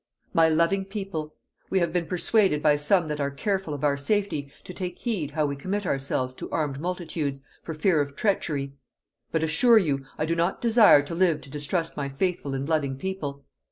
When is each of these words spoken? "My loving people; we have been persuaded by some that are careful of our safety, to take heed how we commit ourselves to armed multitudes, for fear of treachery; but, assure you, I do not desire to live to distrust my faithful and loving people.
"My 0.33 0.49
loving 0.49 0.85
people; 0.85 1.35
we 1.69 1.77
have 1.77 1.93
been 1.93 2.07
persuaded 2.07 2.63
by 2.63 2.75
some 2.75 3.07
that 3.07 3.21
are 3.21 3.29
careful 3.29 3.71
of 3.71 3.83
our 3.83 3.97
safety, 3.97 4.51
to 4.63 4.73
take 4.73 4.97
heed 4.97 5.29
how 5.29 5.45
we 5.45 5.55
commit 5.55 5.85
ourselves 5.85 6.33
to 6.37 6.49
armed 6.49 6.79
multitudes, 6.79 7.41
for 7.61 7.75
fear 7.75 8.01
of 8.01 8.15
treachery; 8.15 8.73
but, 9.31 9.43
assure 9.43 9.77
you, 9.77 10.03
I 10.17 10.25
do 10.25 10.35
not 10.35 10.59
desire 10.59 11.03
to 11.03 11.13
live 11.13 11.39
to 11.41 11.51
distrust 11.51 11.97
my 11.97 12.09
faithful 12.09 12.55
and 12.55 12.67
loving 12.67 12.97
people. 12.97 13.45